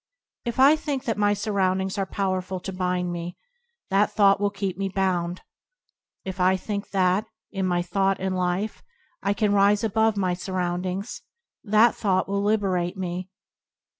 If 0.45 0.59
I 0.59 0.75
think 0.75 1.03
that 1.05 1.15
my 1.19 1.35
surroundings 1.35 1.95
are 1.99 2.07
powerful 2.07 2.59
to 2.61 2.73
bind 2.73 3.11
me, 3.13 3.37
that 3.91 4.09
thought 4.11 4.41
will 4.41 4.49
keep 4.49 4.75
me 4.75 4.89
bound. 4.89 5.41
If 6.25 6.39
I 6.39 6.57
think 6.57 6.89
that, 6.89 7.27
in 7.51 7.67
my 7.67 7.83
thought 7.83 8.19
and 8.19 8.35
life, 8.35 8.81
I 9.21 9.33
can 9.35 9.53
rise 9.53 9.83
above 9.83 10.17
my 10.17 10.33
surroundings, 10.33 11.21
that 11.63 11.93
thought 11.93 12.27
will 12.27 12.41
liberate 12.41 12.97
me. 12.97 13.29